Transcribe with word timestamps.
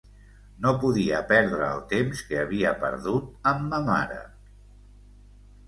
No 0.61 0.71
podia 0.83 1.19
perdre 1.31 1.67
el 1.75 1.83
temps 1.91 2.23
que 2.31 2.41
havia 2.45 2.73
perdut 2.87 3.47
amb 3.55 3.65
ma 3.71 3.83
mare. 3.93 4.21